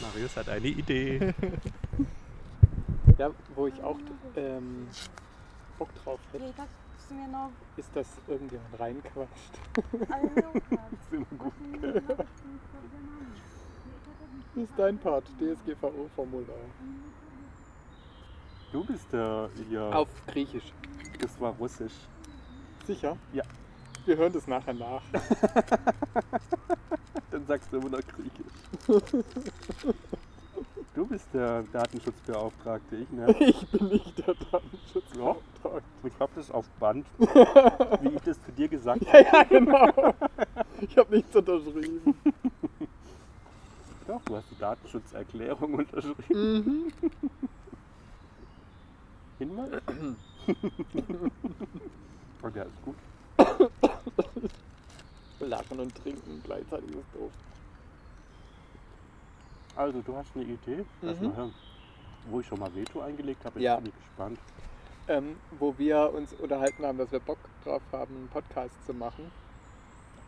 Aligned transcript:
Marius 0.00 0.36
hat 0.36 0.48
eine 0.48 0.66
Idee. 0.66 1.32
Ja, 3.18 3.30
wo 3.54 3.66
ich 3.68 3.82
auch 3.82 3.98
ähm, 4.36 4.88
Bock 5.78 5.94
drauf 6.02 6.18
hätte, 6.32 6.52
ist, 7.76 7.94
dass 7.94 8.06
irgendjemand 8.26 8.80
reinquatscht. 8.80 9.30
alle 10.08 10.28
Lokas. 10.28 10.92
ist 10.92 11.12
immer 11.12 11.26
gut. 11.38 11.52
Das 14.54 14.64
ist 14.64 14.72
dein 14.76 14.98
Part, 14.98 15.24
DSGVO-Formular. 15.38 16.56
Du 18.72 18.84
bist 18.84 19.12
der 19.12 19.48
hier. 19.68 19.82
Auf 19.96 20.08
Griechisch. 20.26 20.72
Das 21.20 21.40
war 21.40 21.52
Russisch. 21.54 21.92
Sicher? 22.86 23.16
Ja. 23.32 23.44
Wir 24.06 24.16
hören 24.16 24.32
das 24.32 24.46
nachher 24.46 24.74
nach. 24.74 25.02
Dann 27.30 27.46
sagst 27.46 27.72
du 27.72 27.78
immer 27.78 27.90
noch 27.90 28.00
Griechisch. 28.00 28.52
Du 30.92 31.06
bist 31.06 31.28
der 31.32 31.62
Datenschutzbeauftragte, 31.72 32.96
ich 32.96 33.10
ne? 33.10 33.32
Ich 33.38 33.66
bin 33.68 33.88
nicht 33.88 34.18
der 34.18 34.34
Datenschutzbeauftragte. 34.34 35.82
Ich 36.02 36.12
hab 36.18 36.34
das 36.34 36.50
auf 36.50 36.68
Band, 36.80 37.06
wie 37.18 38.08
ich 38.08 38.22
das 38.22 38.42
zu 38.42 38.50
dir 38.52 38.66
gesagt 38.66 39.06
habe. 39.06 39.22
Ja, 39.22 39.32
ja, 39.32 39.42
genau. 39.44 40.14
Ich 40.80 40.98
habe 40.98 41.14
nichts 41.14 41.34
unterschrieben. 41.34 42.14
Doch, 44.10 44.20
du 44.24 44.36
hast 44.36 44.50
die 44.50 44.58
Datenschutzerklärung 44.58 45.74
unterschrieben. 45.78 46.52
Mhm. 46.64 46.92
Hinweis? 49.38 49.70
Und 52.42 52.56
ja, 52.56 52.62
ist 52.64 52.82
gut. 52.84 52.96
Lachen 55.38 55.78
und 55.80 55.94
trinken 55.94 56.42
gleichzeitig 56.44 56.90
ist 56.90 57.14
doof. 57.14 57.30
Also, 59.76 60.00
du 60.02 60.16
hast 60.16 60.34
eine 60.34 60.44
Idee? 60.44 60.84
Lass 61.02 61.20
Mhm. 61.20 61.26
mal 61.28 61.36
hören. 61.36 61.54
Wo 62.28 62.40
ich 62.40 62.46
schon 62.48 62.58
mal 62.58 62.74
Veto 62.74 63.00
eingelegt 63.02 63.44
habe, 63.44 63.60
Ja. 63.60 63.76
bin 63.76 63.86
ich 63.86 63.94
gespannt. 63.94 64.38
ähm, 65.06 65.36
wo 65.58 65.76
wir 65.78 66.12
uns 66.12 66.32
unterhalten 66.34 66.84
haben, 66.84 66.98
dass 66.98 67.10
wir 67.12 67.20
Bock 67.20 67.38
drauf 67.64 67.82
haben, 67.92 68.14
einen 68.16 68.28
Podcast 68.28 68.74
zu 68.86 68.92
machen 68.92 69.30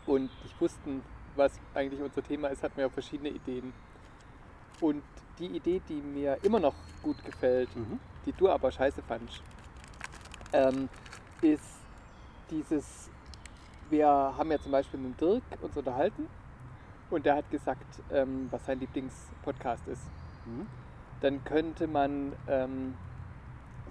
und 0.06 0.22
nicht 0.42 0.61
wussten, 0.61 1.02
was 1.36 1.52
eigentlich 1.75 2.00
unser 2.00 2.22
Thema 2.22 2.48
ist, 2.48 2.62
hatten 2.62 2.77
wir 2.77 2.86
auch 2.86 2.92
verschiedene 2.92 3.30
Ideen. 3.30 3.72
Und 4.80 5.02
die 5.39 5.47
Idee, 5.47 5.80
die 5.89 6.00
mir 6.00 6.39
immer 6.42 6.61
noch 6.61 6.74
gut 7.02 7.22
gefällt, 7.24 7.74
Mhm. 7.77 7.98
die 8.27 8.33
du 8.33 8.48
aber 8.48 8.70
scheiße 8.70 9.02
fandst, 9.02 9.42
ähm, 10.52 10.89
ist 11.41 11.62
dieses, 12.50 13.11
wir 13.91 14.06
haben 14.08 14.50
ja 14.50 14.58
zum 14.58 14.72
Beispiel 14.72 15.00
mit 15.00 15.20
Dirk 15.20 15.42
uns 15.61 15.77
unterhalten 15.77 16.27
und 17.11 17.24
der 17.27 17.36
hat 17.36 17.50
gesagt, 17.50 17.84
ähm, 18.12 18.48
was 18.50 18.64
sein 18.67 18.78
Lieblingspodcast 18.80 19.86
ist 19.89 20.02
Mhm. 20.46 20.67
dann 21.20 21.44
könnte 21.44 21.86
man 21.86 22.33
ähm, 22.48 22.94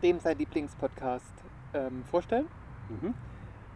dem 0.04 0.20
sein 0.20 0.38
Lieblingspodcast 0.38 1.26
ähm, 1.74 2.04
vorstellen, 2.12 2.48
Mhm. 2.90 3.14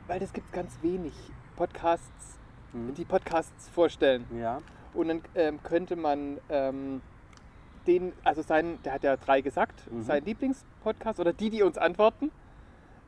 weil 0.07 0.21
es 0.21 0.33
gibt 0.33 0.51
ganz 0.51 0.77
wenig 0.81 1.13
Podcasts, 1.55 2.37
Mhm. 2.75 2.93
die 2.95 3.05
Podcasts 3.05 3.69
vorstellen. 3.69 4.25
Ja. 4.39 4.61
Und 4.93 5.07
dann 5.07 5.21
ähm, 5.35 5.59
könnte 5.63 5.95
man 5.95 6.37
ähm, 6.49 7.01
den, 7.87 8.13
also 8.23 8.41
sein, 8.41 8.79
der 8.83 8.93
hat 8.93 9.03
ja 9.03 9.17
drei 9.17 9.41
gesagt, 9.41 9.89
Mhm. 9.91 10.03
sein 10.03 10.25
Lieblingspodcast 10.25 11.19
oder 11.19 11.33
die, 11.33 11.49
die 11.49 11.63
uns 11.63 11.77
antworten, 11.77 12.31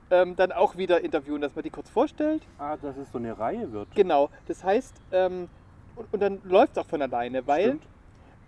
ähm, 0.09 0.35
dann 0.35 0.51
auch 0.51 0.77
wieder 0.77 1.01
interviewen, 1.01 1.41
dass 1.41 1.55
man 1.55 1.63
die 1.63 1.69
kurz 1.69 1.89
vorstellt. 1.89 2.41
Ah, 2.57 2.77
dass 2.77 2.95
es 2.97 3.11
so 3.11 3.17
eine 3.17 3.37
Reihe 3.37 3.71
wird. 3.71 3.93
Genau, 3.95 4.29
das 4.47 4.63
heißt, 4.63 4.95
ähm, 5.11 5.49
und, 5.95 6.13
und 6.13 6.21
dann 6.21 6.39
läuft 6.43 6.73
es 6.73 6.77
auch 6.77 6.85
von 6.87 7.01
alleine, 7.01 7.45
weil 7.47 7.63
Stimmt. 7.65 7.87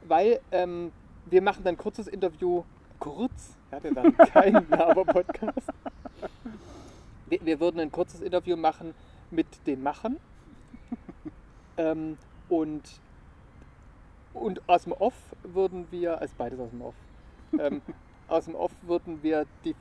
weil 0.08 0.40
ähm, 0.52 0.92
wir 1.26 1.42
machen 1.42 1.64
dann 1.64 1.76
ein 1.76 1.78
kurzes 1.78 2.08
Interview, 2.08 2.64
kurz, 3.00 3.58
ja, 3.72 3.84
wir 3.84 3.96
werden 3.96 4.16
kein 4.18 4.54
Laber-Podcast. 4.70 5.68
Wir, 7.28 7.40
wir 7.46 7.60
würden 7.60 7.80
ein 7.80 7.92
kurzes 7.92 8.22
Interview 8.22 8.56
machen 8.58 8.94
mit 9.32 9.48
den 9.68 9.84
Machern 9.84 10.18
ähm, 11.80 12.18
und, 12.50 12.84
und 14.34 14.62
aus 14.70 14.84
dem 14.84 14.94
Off 14.94 15.14
würden 15.44 15.88
wir, 15.92 16.20
also 16.20 16.34
beides 16.38 16.60
aus 16.60 16.70
dem 16.70 16.82
Off, 16.82 16.96
ähm, 17.58 17.82
aus 18.28 18.46
dem 18.46 18.56
Off 18.56 18.72
würden 18.84 19.24
wir 19.24 19.46
die 19.64 19.74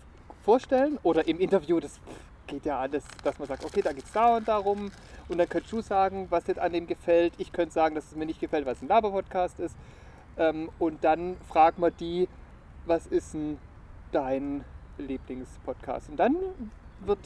vorstellen 0.44 0.98
oder 1.02 1.26
im 1.26 1.40
Interview, 1.40 1.80
das 1.80 2.00
geht 2.46 2.64
ja 2.64 2.78
alles, 2.78 3.04
dass 3.22 3.38
man 3.38 3.48
sagt, 3.48 3.64
okay, 3.64 3.82
da 3.82 3.92
geht 3.92 4.04
es 4.04 4.12
da 4.12 4.36
und 4.36 4.48
darum 4.48 4.90
und 5.28 5.38
dann 5.38 5.48
könntest 5.48 5.72
du 5.72 5.80
sagen, 5.82 6.28
was 6.30 6.44
dir 6.44 6.60
an 6.62 6.72
dem 6.72 6.86
gefällt. 6.86 7.34
Ich 7.36 7.52
könnte 7.52 7.74
sagen, 7.74 7.94
dass 7.94 8.06
es 8.06 8.16
mir 8.16 8.24
nicht 8.24 8.40
gefällt, 8.40 8.64
weil 8.64 8.72
es 8.72 8.80
ein 8.80 8.88
Laber-Podcast 8.88 9.60
ist. 9.60 9.76
Ähm, 10.38 10.70
und 10.78 11.04
dann 11.04 11.36
fragen 11.48 11.82
wir 11.82 11.90
die, 11.90 12.28
was 12.86 13.06
ist 13.06 13.34
denn 13.34 13.58
dein 14.12 14.64
Lieblingspodcast? 14.96 16.08
Und 16.08 16.16
dann 16.16 16.36
wird 17.04 17.18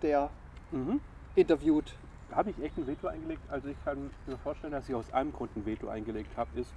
der 0.00 0.30
Mhm. 0.72 1.00
interviewt. 1.34 1.94
Habe 2.32 2.50
ich 2.50 2.62
echt 2.62 2.76
ein 2.78 2.86
Veto 2.86 3.08
eingelegt? 3.08 3.42
Also 3.48 3.68
ich 3.68 3.84
kann 3.84 4.10
mir 4.26 4.38
vorstellen, 4.38 4.72
dass 4.72 4.88
ich 4.88 4.94
aus 4.94 5.12
einem 5.12 5.32
Grund 5.32 5.54
ein 5.56 5.66
Veto 5.66 5.88
eingelegt 5.88 6.36
habe, 6.36 6.58
ist, 6.60 6.72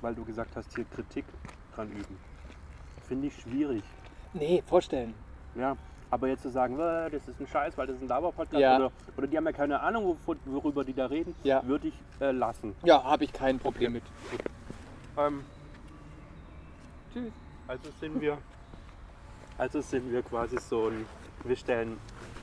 weil 0.00 0.14
du 0.14 0.24
gesagt 0.24 0.54
hast, 0.56 0.74
hier 0.74 0.84
Kritik 0.84 1.24
dran 1.74 1.90
üben. 1.90 2.16
Finde 3.02 3.26
ich 3.28 3.36
schwierig. 3.40 3.82
Nee, 4.32 4.62
vorstellen. 4.66 5.14
Ja, 5.54 5.76
aber 6.10 6.28
jetzt 6.28 6.42
zu 6.42 6.50
sagen, 6.50 6.74
"Äh, 6.78 7.10
das 7.10 7.26
ist 7.28 7.40
ein 7.40 7.46
Scheiß, 7.46 7.76
weil 7.76 7.86
das 7.86 7.96
ist 7.96 8.02
ein 8.02 8.08
Laber-Podcast 8.08 8.60
Ja. 8.60 8.76
oder, 8.76 8.92
oder 9.16 9.26
die 9.26 9.36
haben 9.36 9.46
ja 9.46 9.52
keine 9.52 9.80
Ahnung, 9.80 10.16
worüber 10.46 10.84
die 10.84 10.94
da 10.94 11.06
reden, 11.06 11.34
Ja. 11.42 11.64
würde 11.66 11.88
ich 11.88 11.94
äh, 12.20 12.30
lassen. 12.30 12.74
Ja, 12.84 13.02
habe 13.02 13.24
ich 13.24 13.32
kein 13.32 13.58
Problem 13.58 13.92
mit. 13.94 14.02
Ähm, 15.16 15.44
Tschüss. 17.12 17.32
also 17.68 17.90
sind 18.00 18.20
wir, 18.20 18.38
also 19.58 19.80
sind 19.80 20.10
wir 20.10 20.22
quasi 20.22 20.58
so 20.58 20.88
ein, 20.88 21.06
wir 21.44 21.56
stellen 21.56 21.98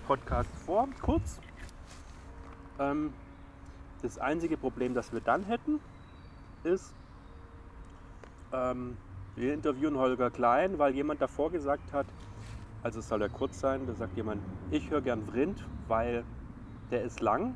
Podcast 0.07 0.49
vor, 0.65 0.87
kurz. 1.01 1.39
Ähm, 2.81 3.13
das 4.01 4.17
einzige 4.17 4.57
Problem, 4.57 4.95
das 4.95 5.13
wir 5.13 5.21
dann 5.21 5.43
hätten, 5.43 5.79
ist, 6.63 6.95
ähm, 8.51 8.97
wir 9.35 9.53
interviewen 9.53 9.97
Holger 9.97 10.31
Klein, 10.31 10.79
weil 10.79 10.95
jemand 10.95 11.21
davor 11.21 11.51
gesagt 11.51 11.93
hat, 11.93 12.07
also 12.81 12.99
es 12.99 13.07
soll 13.07 13.21
ja 13.21 13.29
kurz 13.29 13.59
sein, 13.59 13.85
da 13.85 13.93
sagt 13.93 14.15
jemand, 14.17 14.41
ich 14.71 14.89
höre 14.89 15.01
gern 15.01 15.23
Vrind, 15.23 15.67
weil 15.87 16.25
der 16.89 17.03
ist 17.03 17.21
lang 17.21 17.55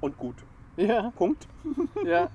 und 0.00 0.16
gut. 0.16 0.36
Ja, 0.76 1.10
Punkt. 1.10 1.48
ja. 2.04 2.30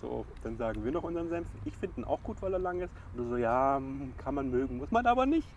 So, 0.00 0.26
dann 0.42 0.56
sagen 0.56 0.84
wir 0.84 0.90
noch 0.90 1.04
unseren 1.04 1.28
Senf. 1.28 1.46
Ich 1.64 1.76
finde 1.76 2.00
ihn 2.00 2.04
auch 2.04 2.22
gut, 2.24 2.42
weil 2.42 2.52
er 2.52 2.58
lang 2.58 2.80
ist. 2.80 2.92
Und 3.12 3.18
du 3.18 3.28
so, 3.28 3.36
ja, 3.36 3.76
hm, 3.76 4.14
kann 4.16 4.34
man 4.34 4.50
mögen, 4.50 4.78
muss 4.78 4.90
man 4.90 5.06
aber 5.06 5.26
nicht. 5.26 5.48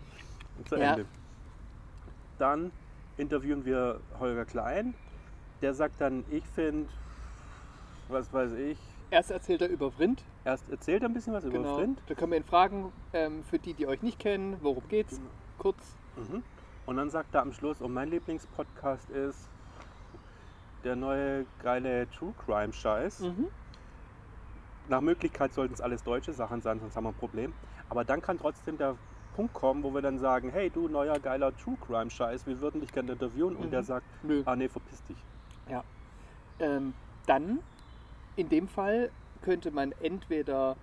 Und 0.58 0.68
zu 0.68 0.76
Ja. 0.76 0.92
Ende. 0.92 1.06
Dann 2.38 2.70
interviewen 3.16 3.64
wir 3.64 4.00
Holger 4.20 4.44
Klein. 4.44 4.94
Der 5.62 5.74
sagt 5.74 6.00
dann, 6.00 6.24
ich 6.30 6.44
finde, 6.54 6.88
was 8.08 8.32
weiß 8.32 8.52
ich, 8.52 8.78
Erst 9.10 9.30
erzählt 9.30 9.62
er 9.62 9.68
über 9.68 9.92
Vrind. 9.92 10.22
erst 10.44 10.68
erzählt 10.68 11.02
er 11.02 11.08
ein 11.08 11.14
bisschen 11.14 11.32
was 11.32 11.44
über 11.44 11.58
Genau. 11.58 11.76
Vrind. 11.76 12.00
Da 12.08 12.14
können 12.14 12.32
wir 12.32 12.38
ihn 12.38 12.44
fragen, 12.44 12.92
ähm, 13.12 13.44
für 13.44 13.58
die, 13.58 13.72
die 13.72 13.86
euch 13.86 14.02
nicht 14.02 14.18
kennen, 14.18 14.56
worum 14.62 14.86
geht's? 14.88 15.20
Kurz. 15.58 15.96
Mhm. 16.16 16.42
Und 16.86 16.96
dann 16.96 17.10
sagt 17.10 17.34
er 17.34 17.42
am 17.42 17.52
Schluss, 17.52 17.80
und 17.80 17.92
mein 17.94 18.10
Lieblingspodcast 18.10 19.08
ist 19.10 19.48
der 20.84 20.96
neue 20.96 21.46
geile 21.62 22.08
True 22.10 22.34
Crime 22.44 22.72
Scheiß. 22.72 23.20
Mhm. 23.20 23.46
Nach 24.88 25.00
Möglichkeit 25.00 25.52
sollten 25.54 25.74
es 25.74 25.80
alles 25.80 26.02
deutsche 26.02 26.32
Sachen 26.32 26.60
sein, 26.60 26.78
sonst 26.80 26.96
haben 26.96 27.04
wir 27.04 27.10
ein 27.10 27.14
Problem. 27.14 27.52
Aber 27.88 28.04
dann 28.04 28.20
kann 28.20 28.38
trotzdem 28.38 28.76
der 28.76 28.96
Punkt 29.36 29.54
kommen, 29.54 29.82
wo 29.84 29.92
wir 29.94 30.02
dann 30.02 30.18
sagen, 30.18 30.50
hey 30.50 30.68
du 30.70 30.88
neuer 30.88 31.18
geiler 31.20 31.56
True 31.56 31.76
Crime 31.86 32.10
Scheiß, 32.10 32.46
wir 32.46 32.60
würden 32.60 32.80
dich 32.80 32.92
gerne 32.92 33.12
interviewen. 33.12 33.54
Und 33.56 33.66
Mhm. 33.66 33.70
der 33.70 33.82
sagt, 33.84 34.06
Nö. 34.24 34.42
ah 34.46 34.56
nee, 34.56 34.68
verpiss 34.68 35.02
dich. 35.04 35.16
Ähm, 36.58 36.94
dann, 37.26 37.58
in 38.36 38.48
dem 38.48 38.68
Fall, 38.68 39.10
könnte 39.42 39.70
man 39.70 39.92
entweder 40.00 40.76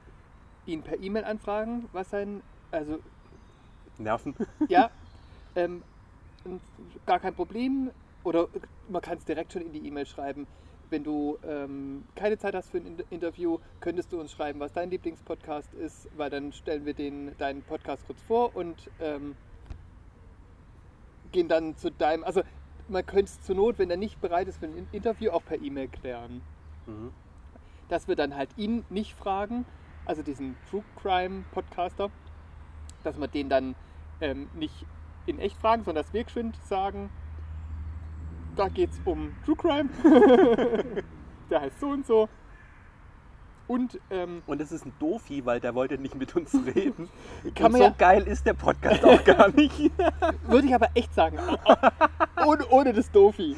ihn 0.65 0.83
per 0.83 1.00
E-Mail 1.00 1.24
anfragen, 1.25 1.89
was 1.94 2.09
sein, 2.09 2.41
also 2.71 3.00
Nerven. 3.97 4.35
ja, 4.68 4.91
ähm, 5.56 5.81
gar 7.06 7.19
kein 7.19 7.33
Problem. 7.33 7.91
Oder 8.24 8.47
man 8.88 9.01
kann 9.01 9.18
es 9.18 9.25
direkt 9.25 9.53
schon 9.53 9.63
in 9.63 9.74
die 9.74 9.85
E-Mail 9.88 10.06
schreiben. 10.06 10.47
Wenn 10.89 11.03
du 11.03 11.38
ähm, 11.45 12.03
keine 12.15 12.38
Zeit 12.38 12.53
hast 12.56 12.69
für 12.69 12.77
ein 12.77 12.86
Inter- 12.86 13.03
Interview, 13.09 13.57
könntest 13.79 14.12
du 14.13 14.19
uns 14.19 14.31
schreiben, 14.31 14.59
was 14.59 14.71
dein 14.74 14.89
Lieblingspodcast 14.91 15.74
ist, 15.74 16.07
weil 16.15 16.29
dann 16.29 16.53
stellen 16.53 16.86
wir 16.86 16.94
den, 16.94 17.36
deinen 17.38 17.63
Podcast 17.63 18.06
kurz 18.06 18.21
vor 18.21 18.56
und 18.56 18.89
ähm, 19.00 19.36
gehen 21.31 21.47
dann 21.47 21.75
zu 21.75 21.89
deinem. 21.91 22.24
Also 22.24 22.44
man 22.88 23.06
könnte 23.06 23.25
es 23.25 23.41
zur 23.41 23.56
Not, 23.56 23.80
wenn 23.80 23.89
er 23.89 23.97
nicht 23.97 24.19
bereit 24.21 24.47
ist 24.47 24.57
für 24.59 24.65
ein 24.65 24.77
In- 24.77 24.88
Interview, 24.91 25.31
auch 25.31 25.44
per 25.44 25.62
E-Mail 25.62 25.88
klären. 25.88 26.41
Mhm. 26.85 27.12
Dass 27.89 28.07
wir 28.07 28.15
dann 28.15 28.35
halt 28.35 28.50
ihn 28.57 28.85
nicht 28.89 29.13
fragen, 29.15 29.65
also 30.06 30.21
diesen 30.24 30.56
True 30.69 30.83
Crime 30.95 31.44
Podcaster, 31.51 32.09
dass 33.03 33.18
wir 33.19 33.27
den 33.27 33.50
dann 33.50 33.75
ähm, 34.21 34.50
nicht 34.53 34.85
in 35.25 35.39
echt 35.39 35.57
fragen, 35.57 35.83
sondern 35.83 36.03
dass 36.03 36.13
wir 36.13 36.24
geschwind 36.24 36.57
sagen, 36.65 37.09
da 38.56 38.68
geht's 38.68 39.00
um 39.06 39.33
True 39.45 39.56
Crime. 39.56 39.89
der 41.50 41.62
heißt 41.62 41.79
so 41.79 41.89
und 41.89 42.06
so. 42.06 42.29
Und 43.74 44.00
ähm, 44.12 44.44
Und 44.46 44.62
es 44.62 44.72
ist 44.72 44.86
ein 44.86 44.94
Dofi, 45.00 45.46
weil 45.46 45.60
der 45.60 45.74
wollte 45.74 45.98
nicht 45.98 46.16
mit 46.16 46.36
uns 46.36 46.54
reden. 46.75 47.10
Kann 47.56 47.72
Und 47.72 47.78
so 47.80 47.84
ja- 47.86 47.90
geil 47.98 48.24
ist 48.28 48.46
der 48.46 48.54
Podcast 48.54 49.04
auch 49.04 49.24
gar 49.24 49.48
nicht. 49.56 49.80
würde 50.48 50.68
ich 50.68 50.75
aber 50.75 50.90
echt 50.96 51.14
sagen, 51.14 51.40
ohne, 52.46 52.68
ohne 52.68 52.94
das 52.94 53.12
Dofi. 53.12 53.56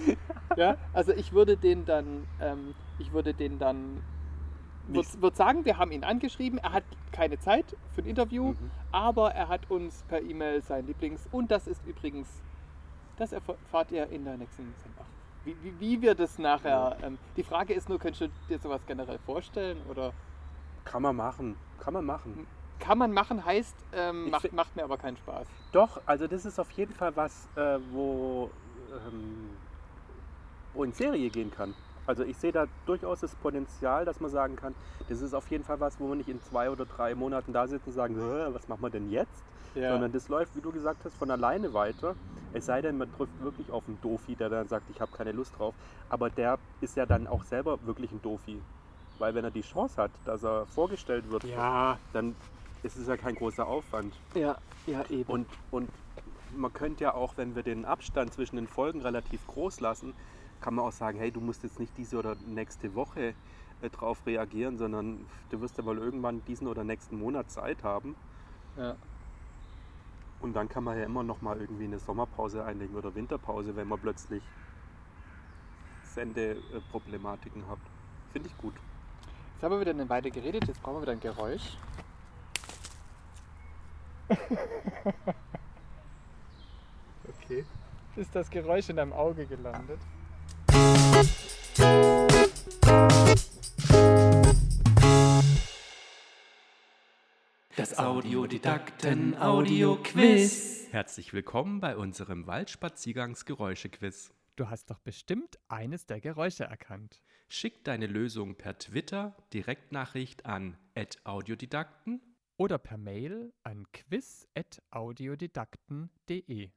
Ja, 0.56 0.78
also 0.94 1.12
ich 1.12 1.34
würde 1.34 1.58
den 1.58 1.86
dann, 1.86 2.26
ähm, 2.42 2.74
ich 3.00 3.12
würde 3.12 3.34
den 3.34 3.60
dann, 3.60 4.02
würde 4.88 5.10
würd 5.20 5.36
sagen, 5.36 5.66
wir 5.66 5.78
haben 5.78 5.92
ihn 5.92 6.04
angeschrieben, 6.04 6.60
er 6.60 6.72
hat 6.74 6.84
keine 7.12 7.40
Zeit 7.40 7.76
für 7.94 8.02
ein 8.02 8.08
Interview, 8.08 8.50
Mhm. 8.52 8.72
aber 8.92 9.32
er 9.34 9.50
hat 9.50 9.70
uns 9.70 10.04
per 10.08 10.22
E-Mail 10.22 10.62
sein 10.62 10.86
Lieblings, 10.88 11.28
und 11.32 11.50
das 11.52 11.68
ist 11.68 11.82
übrigens, 11.86 12.28
das 13.18 13.32
erfahrt 13.34 13.92
ihr 13.92 14.08
in 14.10 14.24
der 14.24 14.38
nächsten 14.38 14.64
Sendung. 14.84 15.06
Wie, 15.45 15.56
wie, 15.62 15.80
wie 15.80 16.01
wir 16.01 16.15
das 16.15 16.39
nachher, 16.39 16.97
ähm, 17.03 17.19
die 17.38 17.44
Frage 17.44 17.74
ist 17.74 17.88
nur, 17.88 18.00
könntest 18.00 18.21
du 18.21 18.30
dir 18.50 18.59
sowas 18.59 18.81
generell 18.88 19.19
vorstellen 19.19 19.77
oder 19.89 20.12
Kann 20.83 21.03
man 21.03 21.15
machen. 21.15 21.56
Kann 21.80 21.94
man 21.94 22.03
machen. 22.06 22.47
kann 22.80 22.97
man 22.97 23.12
machen, 23.12 23.45
heißt, 23.45 23.75
ähm, 23.94 24.31
macht, 24.31 24.51
macht 24.53 24.75
mir 24.75 24.83
aber 24.83 24.97
keinen 24.97 25.18
Spaß. 25.18 25.47
Doch, 25.71 26.01
also 26.07 26.27
das 26.27 26.45
ist 26.45 26.59
auf 26.59 26.71
jeden 26.71 26.94
Fall 26.94 27.15
was, 27.15 27.47
äh, 27.56 27.77
wo, 27.92 28.50
ähm, 29.07 29.51
wo 30.74 30.83
in 30.83 30.92
Serie 30.94 31.30
gehen 31.30 31.51
kann. 31.51 31.75
Also 32.06 32.24
ich 32.24 32.38
sehe 32.38 32.52
da 32.52 32.68
durchaus 32.86 33.19
das 33.19 33.36
Potenzial, 33.36 34.06
dass 34.06 34.19
man 34.19 34.30
sagen 34.30 34.56
kann, 34.56 34.75
das 35.07 35.22
ist 35.22 35.34
auf 35.34 35.50
jeden 35.50 35.63
Fall 35.63 35.80
was, 35.80 36.00
wo 36.00 36.07
man 36.07 36.18
nicht 36.18 36.30
in 36.30 36.40
zwei 36.42 36.69
oder 36.69 36.86
drei 36.86 37.16
Monaten 37.16 37.54
da 37.54 37.68
sitzt 37.68 37.88
und 37.88 37.94
sagen, 37.94 38.16
"Hä, 38.16 38.54
was 38.54 38.68
machen 38.68 38.81
wir 38.84 38.90
denn 38.90 39.07
jetzt? 39.07 39.52
Sondern 39.90 40.12
das 40.12 40.28
läuft, 40.28 40.56
wie 40.56 40.62
du 40.62 40.72
gesagt 40.72 41.06
hast, 41.06 41.16
von 41.18 41.31
alleine 41.31 41.74
weiter. 41.74 42.18
Es 42.52 42.66
sei 42.66 42.81
denn, 42.81 42.98
man 42.98 43.12
trifft 43.12 43.40
wirklich 43.40 43.72
auf 43.72 43.88
einen 43.88 44.00
Dofi, 44.02 44.36
der 44.36 44.50
dann 44.50 44.68
sagt, 44.68 44.90
ich 44.90 45.02
habe 45.02 45.12
keine 45.12 45.31
Lust 45.31 45.57
drauf. 45.57 45.75
Aber 46.10 46.30
der 46.30 46.60
ist 46.80 46.96
ja 46.96 47.06
dann 47.06 47.28
auch 47.28 47.44
selber 47.44 47.84
wirklich 47.86 48.12
ein 48.12 48.22
Dofi. 48.22 48.63
Weil 49.18 49.34
wenn 49.36 49.44
er 49.46 49.52
die 49.52 49.62
Chance 49.62 50.02
hat, 50.02 50.19
dass 50.25 50.44
er 50.44 50.66
vorgestellt 50.68 51.30
wird, 51.30 51.44
ja, 51.44 52.00
dann 52.12 52.38
ist 52.84 52.96
es 52.98 53.07
ja 53.07 53.18
kein 53.18 53.36
großer 53.36 53.66
Aufwand. 53.68 54.22
ja, 54.36 54.57
ja, 54.86 55.04
eben. 55.10 55.31
Und, 55.31 55.48
und 55.69 55.92
man 56.50 56.72
könnte 56.74 57.04
ja 57.06 57.13
auch, 57.13 57.38
wenn 57.38 57.56
wir 57.56 57.63
den 57.63 57.86
Abstand 57.86 58.34
zwischen 58.34 58.56
den 58.56 58.68
Folgen 58.68 59.02
relativ 59.02 59.46
groß 59.48 59.80
lassen, 59.80 60.13
kann 60.62 60.75
man 60.75 60.86
auch 60.86 60.92
sagen, 60.92 61.18
hey, 61.19 61.31
du 61.31 61.42
musst 61.42 61.63
jetzt 61.63 61.80
nicht 61.80 61.92
diese 61.98 62.18
oder 62.18 62.36
nächste 62.48 62.96
Woche 62.96 63.34
äh, 63.81 63.90
drauf 63.90 64.25
reagieren, 64.25 64.78
sondern 64.78 65.25
du 65.50 65.62
wirst 65.62 65.78
ja 65.78 65.84
mal 65.84 65.98
irgendwann 65.98 66.44
diesen 66.46 66.68
oder 66.68 66.84
nächsten 66.84 67.19
Monat 67.19 67.50
Zeit 67.52 67.84
haben. 67.84 68.16
ja. 68.78 68.96
Und 70.42 70.54
dann 70.54 70.68
kann 70.69 70.84
man 70.84 70.98
ja 70.98 71.06
immer 71.06 71.24
noch 71.24 71.42
mal 71.42 71.60
irgendwie 71.60 71.86
eine 71.86 71.98
Sommerpause 71.98 72.63
einlegen 72.63 72.96
oder 72.96 73.16
Winterpause, 73.16 73.75
wenn 73.75 73.88
man 73.88 73.98
plötzlich 74.00 74.44
Sendeproblematiken 76.04 77.68
hat. 77.68 77.80
Finde 78.31 78.50
ich 78.50 78.57
gut. 78.57 78.74
Jetzt 79.54 79.63
haben 79.63 79.72
wir 79.72 79.80
wieder 79.80 79.92
eine 79.92 80.07
Weile 80.10 80.30
geredet, 80.30 80.68
jetzt 80.68 80.84
brauchen 80.84 80.98
wir 80.98 81.02
wieder 81.04 81.13
ein 81.13 81.19
Geräusch. 81.19 81.78
Okay. 87.46 87.63
Ist 88.16 88.36
das 88.36 88.50
Geräusch 88.50 88.90
in 88.90 88.96
deinem 88.96 89.13
Auge 89.13 89.46
gelandet? 89.46 90.00
Das 97.77 97.98
Audiodidakten 98.00 99.38
Audio-Quiz. 99.38 100.88
Herzlich 100.92 101.33
willkommen 101.33 101.81
bei 101.81 101.98
unserem 101.98 102.48
Waldspaziergangsgeräusche-Quiz. 102.48 104.33
Du 104.56 104.69
hast 104.69 104.92
doch 104.92 105.00
bestimmt 105.00 105.60
eines 105.68 106.06
der 106.06 106.22
Geräusche 106.22 106.63
erkannt. 106.63 107.22
Schick 107.50 107.83
deine 107.83 108.07
Lösung 108.07 108.56
per 108.56 108.77
Twitter, 108.77 109.36
Direktnachricht 109.54 110.45
an 110.45 110.77
@audiodidakten 111.25 112.22
Oder 112.56 112.77
per 112.77 112.98
Mail 112.98 113.51
an 113.63 113.86
quiz.audiodidakten.de. 113.92 116.69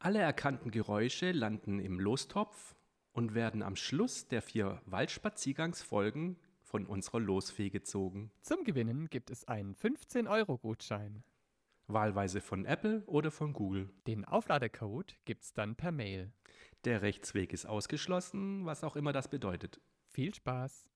Alle 0.00 0.18
erkannten 0.18 0.72
Geräusche 0.72 1.30
landen 1.30 1.78
im 1.78 2.00
Lostopf 2.00 2.74
und 3.12 3.34
werden 3.34 3.62
am 3.62 3.76
Schluss 3.76 4.26
der 4.26 4.42
vier 4.42 4.82
Waldspaziergangsfolgen 4.86 6.40
von 6.70 6.86
unserer 6.86 7.18
Losfee 7.18 7.68
gezogen. 7.68 8.30
Zum 8.42 8.62
Gewinnen 8.62 9.10
gibt 9.10 9.30
es 9.30 9.46
einen 9.48 9.74
15-Euro-Gutschein. 9.74 11.24
Wahlweise 11.88 12.40
von 12.40 12.64
Apple 12.64 13.02
oder 13.06 13.32
von 13.32 13.52
Google. 13.52 13.90
Den 14.06 14.24
Aufladecode 14.24 15.16
gibt's 15.24 15.52
dann 15.52 15.74
per 15.74 15.90
Mail. 15.90 16.32
Der 16.84 17.02
Rechtsweg 17.02 17.52
ist 17.52 17.66
ausgeschlossen, 17.66 18.64
was 18.66 18.84
auch 18.84 18.94
immer 18.94 19.12
das 19.12 19.28
bedeutet. 19.28 19.80
Viel 20.06 20.32
Spaß! 20.32 20.89